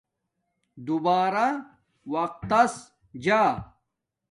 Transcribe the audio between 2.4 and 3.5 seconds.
تس جا